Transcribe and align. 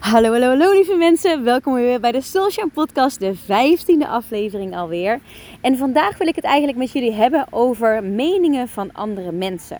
Hallo, 0.00 0.32
hallo, 0.32 0.48
hallo 0.48 0.72
lieve 0.72 0.94
mensen. 0.96 1.44
Welkom 1.44 1.74
weer 1.74 2.00
bij 2.00 2.12
de 2.12 2.20
Soulshine 2.20 2.68
Podcast, 2.68 3.20
de 3.20 3.34
vijftiende 3.34 4.06
aflevering 4.06 4.76
alweer. 4.76 5.20
En 5.60 5.76
vandaag 5.76 6.18
wil 6.18 6.26
ik 6.26 6.34
het 6.34 6.44
eigenlijk 6.44 6.78
met 6.78 6.92
jullie 6.92 7.12
hebben 7.12 7.46
over 7.50 8.04
meningen 8.04 8.68
van 8.68 8.92
andere 8.92 9.32
mensen. 9.32 9.78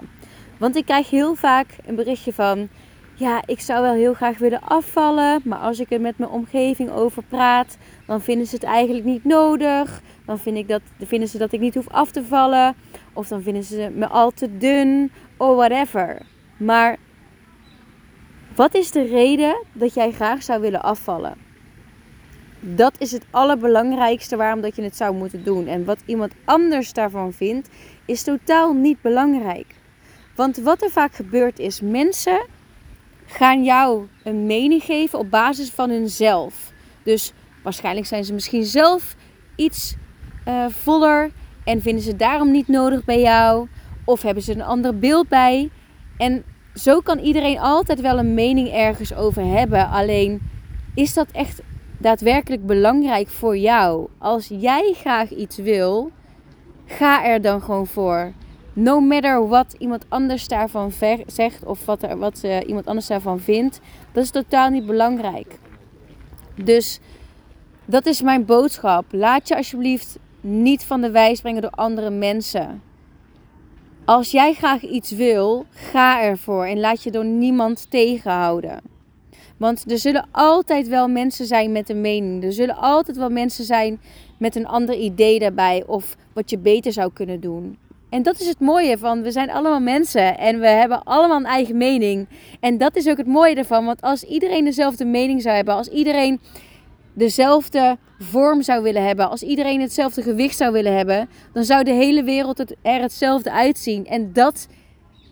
Want 0.57 0.77
ik 0.77 0.85
krijg 0.85 1.11
heel 1.11 1.35
vaak 1.35 1.67
een 1.87 1.95
berichtje 1.95 2.33
van... 2.33 2.69
Ja, 3.15 3.43
ik 3.46 3.61
zou 3.61 3.83
wel 3.83 3.93
heel 3.93 4.15
graag 4.15 4.39
willen 4.39 4.62
afvallen, 4.62 5.41
maar 5.45 5.59
als 5.59 5.81
ik 5.81 5.92
er 5.92 6.01
met 6.01 6.19
mijn 6.19 6.30
omgeving 6.30 6.90
over 6.90 7.22
praat, 7.22 7.76
dan 8.06 8.21
vinden 8.21 8.46
ze 8.46 8.54
het 8.54 8.64
eigenlijk 8.64 9.04
niet 9.04 9.24
nodig. 9.24 10.00
Dan 10.26 10.38
vind 10.38 10.56
ik 10.56 10.69
dat, 10.69 10.82
vinden 10.98 11.28
ze 11.28 11.38
dat 11.38 11.53
ik 11.53 11.60
niet 11.60 11.74
hoef 11.74 11.88
af 11.88 12.10
te 12.10 12.24
vallen. 12.24 12.74
Of 13.12 13.28
dan 13.28 13.42
vinden 13.42 13.64
ze 13.64 13.90
me 13.94 14.06
al 14.06 14.30
te 14.30 14.56
dun, 14.58 15.12
of 15.37 15.56
whatever. 15.56 16.23
Maar 16.56 16.96
wat 18.59 18.75
is 18.75 18.91
de 18.91 19.02
reden 19.02 19.65
dat 19.73 19.95
jij 19.95 20.12
graag 20.12 20.43
zou 20.43 20.61
willen 20.61 20.83
afvallen? 20.83 21.37
Dat 22.60 22.95
is 22.98 23.12
het 23.12 23.27
allerbelangrijkste 23.30 24.37
waarom 24.37 24.60
dat 24.60 24.77
je 24.77 24.82
het 24.82 24.96
zou 24.96 25.15
moeten 25.15 25.45
doen. 25.45 25.66
En 25.66 25.84
wat 25.84 25.98
iemand 26.06 26.32
anders 26.45 26.92
daarvan 26.92 27.32
vindt, 27.32 27.68
is 28.05 28.23
totaal 28.23 28.73
niet 28.73 29.01
belangrijk. 29.01 29.66
Want 30.34 30.56
wat 30.56 30.82
er 30.82 30.91
vaak 30.91 31.15
gebeurt 31.15 31.59
is, 31.59 31.80
mensen 31.80 32.46
gaan 33.27 33.65
jou 33.65 34.06
een 34.24 34.46
mening 34.46 34.82
geven 34.82 35.18
op 35.18 35.30
basis 35.30 35.70
van 35.70 35.90
hunzelf. 35.90 36.73
Dus 37.02 37.32
waarschijnlijk 37.62 38.06
zijn 38.06 38.24
ze 38.24 38.32
misschien 38.32 38.65
zelf 38.65 39.16
iets 39.56 39.96
uh, 40.48 40.66
voller 40.68 41.30
en 41.65 41.82
vinden 41.82 42.02
ze 42.02 42.16
daarom 42.16 42.51
niet 42.51 42.68
nodig 42.68 43.04
bij 43.04 43.20
jou. 43.20 43.68
Of 44.04 44.23
hebben 44.23 44.43
ze 44.43 44.52
een 44.52 44.62
ander 44.62 44.98
beeld 44.98 45.29
bij. 45.29 45.70
En 46.16 46.45
zo 46.78 47.00
kan 47.00 47.18
iedereen 47.18 47.59
altijd 47.59 48.00
wel 48.00 48.18
een 48.18 48.34
mening 48.34 48.68
ergens 48.68 49.14
over 49.14 49.45
hebben. 49.45 49.88
Alleen 49.88 50.41
is 50.95 51.14
dat 51.14 51.28
echt 51.32 51.62
daadwerkelijk 51.98 52.66
belangrijk 52.66 53.28
voor 53.28 53.56
jou? 53.56 54.09
Als 54.18 54.48
jij 54.48 54.93
graag 54.96 55.30
iets 55.30 55.56
wil, 55.56 56.10
ga 56.87 57.24
er 57.24 57.40
dan 57.40 57.62
gewoon 57.62 57.87
voor. 57.87 58.32
No 58.73 59.01
matter 59.01 59.49
wat 59.49 59.74
iemand 59.79 60.04
anders 60.09 60.49
daarvan 60.49 60.93
zegt 61.26 61.65
of 61.65 61.84
wat, 61.84 62.02
er, 62.02 62.18
wat 62.18 62.40
uh, 62.45 62.56
iemand 62.66 62.87
anders 62.87 63.06
daarvan 63.06 63.40
vindt, 63.40 63.80
dat 64.12 64.25
is 64.25 64.31
totaal 64.31 64.71
niet 64.71 64.87
belangrijk. 64.87 65.59
Dus 66.55 67.01
dat 67.84 68.06
is 68.06 68.23
mijn 68.23 68.45
boodschap. 68.45 69.05
Laat 69.11 69.49
je 69.49 69.56
alsjeblieft 69.56 70.19
niet 70.41 70.84
van 70.84 71.01
de 71.01 71.11
wijs 71.11 71.41
brengen 71.41 71.62
door 71.62 71.71
andere 71.71 72.11
mensen. 72.11 72.83
Als 74.09 74.31
jij 74.31 74.53
graag 74.53 74.83
iets 74.83 75.11
wil, 75.11 75.67
ga 75.70 76.23
ervoor 76.23 76.64
en 76.64 76.81
laat 76.81 77.03
je 77.03 77.11
door 77.11 77.25
niemand 77.25 77.91
tegenhouden. 77.91 78.81
Want 79.56 79.91
er 79.91 79.98
zullen 79.98 80.28
altijd 80.31 80.89
wel 80.89 81.09
mensen 81.09 81.47
zijn 81.47 81.73
met 81.73 81.89
een 81.89 82.00
mening. 82.00 82.45
Er 82.45 82.53
zullen 82.53 82.77
altijd 82.77 83.17
wel 83.17 83.31
mensen 83.31 83.65
zijn 83.65 84.00
met 84.39 84.56
een 84.56 84.67
ander 84.67 84.95
idee 84.95 85.39
daarbij 85.39 85.84
of 85.87 86.17
wat 86.33 86.50
je 86.50 86.59
beter 86.59 86.92
zou 86.92 87.12
kunnen 87.12 87.41
doen. 87.41 87.78
En 88.11 88.23
dat 88.23 88.41
is 88.41 88.47
het 88.47 88.61
mooie 88.61 88.98
van, 88.98 89.23
we 89.23 89.31
zijn 89.31 89.50
allemaal 89.50 89.81
mensen 89.81 90.39
en 90.39 90.61
we 90.61 90.69
hebben 90.69 91.03
allemaal 91.03 91.39
een 91.39 91.45
eigen 91.45 91.77
mening. 91.77 92.28
En 92.61 92.78
dat 92.78 92.97
is 92.97 93.09
ook 93.09 93.17
het 93.17 93.27
mooie 93.27 93.55
ervan, 93.55 93.84
want 93.84 94.00
als 94.00 94.22
iedereen 94.22 94.65
dezelfde 94.65 95.05
mening 95.05 95.43
zou 95.43 95.56
hebben, 95.56 95.75
als 95.75 95.89
iedereen 95.89 96.41
dezelfde 97.19 97.99
vorm 98.19 98.63
zou 98.63 98.83
willen 98.83 99.07
hebben, 99.07 99.31
als 99.31 99.43
iedereen 99.43 99.81
hetzelfde 99.81 100.23
gewicht 100.23 100.57
zou 100.57 100.73
willen 100.73 100.97
hebben, 100.97 101.29
dan 101.53 101.65
zou 101.65 101.85
de 101.85 101.93
hele 101.93 102.23
wereld 102.23 102.59
er 102.83 103.01
hetzelfde 103.01 103.53
uitzien. 103.53 104.07
En 104.07 104.33
dat 104.33 104.69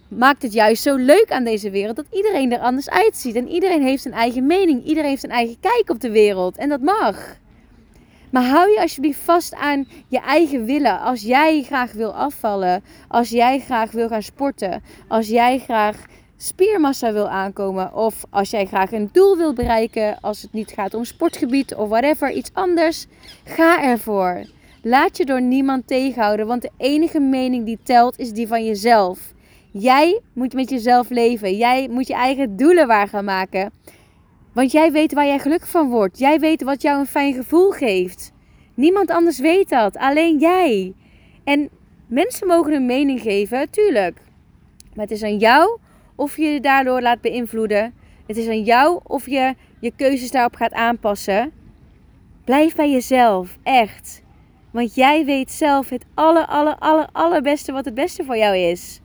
maakt 0.09 0.43
het 0.43 0.53
juist 0.53 0.83
zo 0.83 0.97
leuk 0.97 1.27
aan 1.29 1.45
deze 1.45 1.71
wereld, 1.71 1.97
dat 1.97 2.07
iedereen 2.11 2.53
er 2.53 2.59
anders 2.59 2.91
uitziet. 2.91 3.35
En 3.35 3.49
iedereen 3.49 3.83
heeft 3.83 4.05
een 4.05 4.13
eigen 4.13 4.47
mening, 4.47 4.85
iedereen 4.85 5.11
heeft 5.11 5.25
een 5.25 5.31
eigen 5.31 5.61
kijk 5.61 5.91
op 5.91 6.01
de 6.01 6.11
wereld. 6.11 6.57
En 6.57 6.69
dat 6.69 6.81
mag. 6.81 7.37
Maar 8.31 8.45
hou 8.45 8.71
je 8.71 8.81
alsjeblieft 8.81 9.21
vast 9.21 9.55
aan 9.55 9.89
je 10.09 10.21
eigen 10.21 10.65
willen. 10.65 11.01
Als 11.01 11.23
jij 11.23 11.63
graag 11.63 11.93
wil 11.93 12.15
afvallen, 12.15 12.85
als 13.09 13.29
jij 13.29 13.61
graag 13.61 13.91
wil 13.91 14.09
gaan 14.09 14.23
sporten, 14.23 14.83
als 15.09 15.29
jij 15.29 15.59
graag 15.59 16.05
spiermassa 16.37 17.13
wil 17.13 17.29
aankomen. 17.29 17.95
Of 17.95 18.25
als 18.31 18.51
jij 18.51 18.67
graag 18.67 18.93
een 18.93 19.09
doel 19.13 19.37
wil 19.37 19.53
bereiken, 19.53 20.21
als 20.21 20.43
het 20.43 20.53
niet 20.53 20.71
gaat 20.71 20.95
om 20.95 21.05
sportgebied 21.05 21.75
of 21.75 21.89
whatever, 21.89 22.33
iets 22.33 22.51
anders, 22.53 23.07
ga 23.45 23.83
ervoor. 23.83 24.45
Laat 24.83 25.17
je 25.17 25.25
door 25.25 25.43
niemand 25.43 25.87
tegenhouden, 25.87 26.47
want 26.47 26.63
de 26.63 26.71
enige 26.77 27.21
mening 27.21 27.65
die 27.65 27.79
telt 27.83 28.19
is 28.19 28.33
die 28.33 28.49
van 28.49 28.65
jezelf. 28.65 29.35
Jij 29.71 30.21
moet 30.33 30.55
met 30.55 30.71
jezelf 30.71 31.11
leven. 31.11 31.57
Jij 31.57 31.89
moet 31.89 32.07
je 32.07 32.15
eigen 32.15 32.57
doelen 32.57 32.87
waar 32.87 33.09
gaan 33.09 33.25
maken. 33.25 33.73
Want 34.53 34.73
jij 34.73 34.93
weet 34.93 35.13
waar 35.13 35.27
jij 35.27 35.39
gelukkig 35.39 35.69
van 35.69 35.89
wordt. 35.89 36.19
Jij 36.19 36.41
weet 36.41 36.63
wat 36.63 36.83
jou 36.83 36.99
een 36.99 37.07
fijn 37.07 37.35
gevoel 37.35 37.71
geeft. 37.71 38.33
Niemand 38.75 39.11
anders 39.11 39.39
weet 39.39 39.69
dat, 39.69 39.97
alleen 39.97 40.39
jij. 40.39 40.95
En 41.45 41.69
mensen 42.07 42.47
mogen 42.47 42.73
een 42.73 42.87
mening 42.87 43.21
geven, 43.21 43.71
tuurlijk. 43.71 44.21
Maar 44.95 45.05
het 45.05 45.15
is 45.15 45.23
aan 45.23 45.39
jou 45.39 45.79
of 46.17 46.37
je 46.37 46.45
je 46.45 46.61
daardoor 46.61 47.03
laat 47.03 47.21
beïnvloeden. 47.21 47.95
Het 48.27 48.37
is 48.37 48.49
aan 48.49 48.63
jou 48.63 49.01
of 49.03 49.27
je 49.27 49.55
je 49.81 49.93
keuzes 49.97 50.31
daarop 50.31 50.55
gaat 50.55 50.73
aanpassen. 50.73 51.53
Blijf 52.45 52.75
bij 52.75 52.91
jezelf, 52.91 53.59
echt. 53.63 54.23
Want 54.71 54.95
jij 54.95 55.25
weet 55.25 55.51
zelf 55.51 55.89
het 55.89 56.05
aller, 56.15 56.47
aller, 56.47 56.77
aller, 56.79 57.09
allerbeste 57.13 57.73
wat 57.73 57.85
het 57.85 57.95
beste 57.95 58.25
voor 58.25 58.37
jou 58.37 58.57
is. 58.57 59.01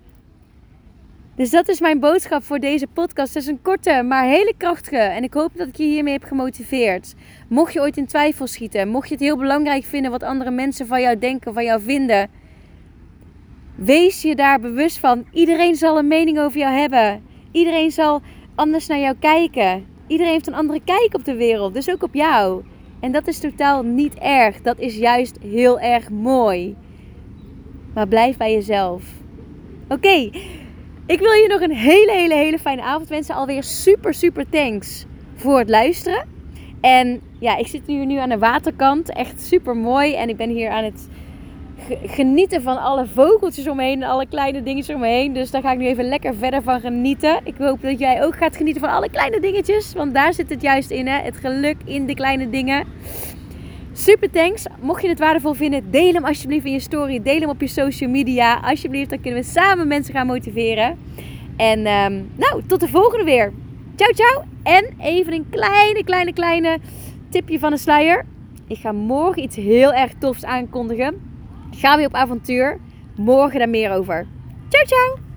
Dus 1.35 1.49
dat 1.49 1.69
is 1.69 1.79
mijn 1.79 1.99
boodschap 1.99 2.43
voor 2.43 2.59
deze 2.59 2.87
podcast. 2.87 3.33
Het 3.33 3.43
is 3.43 3.49
een 3.49 3.61
korte, 3.61 4.03
maar 4.03 4.25
hele 4.25 4.53
krachtige. 4.57 4.97
En 4.97 5.23
ik 5.23 5.33
hoop 5.33 5.51
dat 5.55 5.67
ik 5.67 5.75
je 5.75 5.83
hiermee 5.83 6.13
heb 6.13 6.23
gemotiveerd. 6.23 7.13
Mocht 7.49 7.73
je 7.73 7.79
ooit 7.79 7.97
in 7.97 8.05
twijfel 8.05 8.47
schieten, 8.47 8.87
mocht 8.87 9.07
je 9.07 9.13
het 9.13 9.23
heel 9.23 9.37
belangrijk 9.37 9.83
vinden 9.83 10.11
wat 10.11 10.23
andere 10.23 10.51
mensen 10.51 10.87
van 10.87 11.01
jou 11.01 11.19
denken, 11.19 11.53
van 11.53 11.63
jou 11.63 11.81
vinden 11.81 12.29
Wees 13.83 14.21
je 14.21 14.35
daar 14.35 14.59
bewust 14.59 14.99
van. 14.99 15.25
Iedereen 15.31 15.75
zal 15.75 15.97
een 15.97 16.07
mening 16.07 16.39
over 16.39 16.59
jou 16.59 16.73
hebben. 16.73 17.23
Iedereen 17.51 17.91
zal 17.91 18.21
anders 18.55 18.87
naar 18.87 18.99
jou 18.99 19.15
kijken. 19.19 19.85
Iedereen 20.07 20.31
heeft 20.31 20.47
een 20.47 20.53
andere 20.53 20.81
kijk 20.85 21.13
op 21.13 21.25
de 21.25 21.35
wereld, 21.35 21.73
dus 21.73 21.89
ook 21.89 22.03
op 22.03 22.13
jou. 22.13 22.63
En 22.99 23.11
dat 23.11 23.27
is 23.27 23.39
totaal 23.39 23.83
niet 23.83 24.13
erg. 24.13 24.61
Dat 24.61 24.79
is 24.79 24.97
juist 24.97 25.37
heel 25.41 25.79
erg 25.79 26.09
mooi. 26.09 26.75
Maar 27.93 28.07
blijf 28.07 28.37
bij 28.37 28.53
jezelf. 28.53 29.03
Oké, 29.87 30.29
ik 31.05 31.19
wil 31.19 31.31
je 31.31 31.47
nog 31.47 31.61
een 31.61 31.75
hele, 31.75 32.11
hele, 32.11 32.35
hele 32.35 32.59
fijne 32.59 32.81
avond 32.81 33.09
wensen. 33.09 33.35
Alweer 33.35 33.63
super, 33.63 34.13
super 34.13 34.49
thanks 34.49 35.05
voor 35.35 35.59
het 35.59 35.69
luisteren. 35.69 36.27
En 36.81 37.21
ja, 37.39 37.57
ik 37.57 37.67
zit 37.67 37.87
nu, 37.87 38.05
nu 38.05 38.17
aan 38.17 38.29
de 38.29 38.37
waterkant. 38.37 39.13
Echt 39.13 39.41
super 39.41 39.77
mooi. 39.77 40.13
En 40.13 40.29
ik 40.29 40.37
ben 40.37 40.49
hier 40.49 40.69
aan 40.69 40.83
het 40.83 41.07
genieten 42.05 42.61
van 42.61 42.81
alle 42.81 43.05
vogeltjes 43.05 43.67
omheen 43.67 44.01
en 44.03 44.09
alle 44.09 44.25
kleine 44.27 44.63
dingetjes 44.63 44.95
omheen. 44.95 45.33
Dus 45.33 45.51
daar 45.51 45.61
ga 45.61 45.71
ik 45.71 45.77
nu 45.77 45.85
even 45.85 46.07
lekker 46.07 46.35
verder 46.35 46.61
van 46.61 46.79
genieten. 46.79 47.39
Ik 47.43 47.55
hoop 47.57 47.81
dat 47.81 47.99
jij 47.99 48.23
ook 48.23 48.35
gaat 48.35 48.55
genieten 48.55 48.81
van 48.81 48.91
alle 48.91 49.09
kleine 49.09 49.39
dingetjes. 49.39 49.93
Want 49.93 50.13
daar 50.13 50.33
zit 50.33 50.49
het 50.49 50.61
juist 50.61 50.89
in, 50.89 51.07
hè? 51.07 51.21
het 51.21 51.35
geluk 51.35 51.75
in 51.85 52.05
de 52.05 52.13
kleine 52.13 52.49
dingen. 52.49 52.85
Super 53.93 54.31
thanks. 54.31 54.65
Mocht 54.81 55.01
je 55.01 55.07
het 55.07 55.19
waardevol 55.19 55.53
vinden, 55.53 55.91
deel 55.91 56.13
hem 56.13 56.25
alsjeblieft 56.25 56.65
in 56.65 56.71
je 56.71 56.79
story. 56.79 57.21
Deel 57.21 57.39
hem 57.39 57.49
op 57.49 57.61
je 57.61 57.67
social 57.67 58.09
media. 58.09 58.59
Alsjeblieft, 58.63 59.09
dan 59.09 59.21
kunnen 59.21 59.41
we 59.41 59.47
samen 59.47 59.87
mensen 59.87 60.13
gaan 60.13 60.27
motiveren. 60.27 60.97
En 61.57 61.79
um, 61.79 62.31
nou, 62.35 62.61
tot 62.67 62.79
de 62.79 62.87
volgende 62.87 63.25
weer. 63.25 63.53
Ciao, 63.95 64.13
ciao. 64.13 64.43
En 64.63 64.93
even 64.99 65.33
een 65.33 65.45
kleine, 65.49 66.03
kleine, 66.03 66.33
kleine 66.33 66.77
tipje 67.29 67.59
van 67.59 67.71
de 67.71 67.77
sluier. 67.77 68.25
Ik 68.67 68.77
ga 68.77 68.91
morgen 68.91 69.43
iets 69.43 69.55
heel 69.55 69.93
erg 69.93 70.11
tofs 70.19 70.45
aankondigen. 70.45 71.30
Ga 71.71 71.97
weer 71.97 72.05
op 72.05 72.13
avontuur. 72.13 72.79
Morgen 73.15 73.59
daar 73.59 73.69
meer 73.69 73.91
over. 73.91 74.27
Ciao, 74.69 74.85
ciao! 74.85 75.30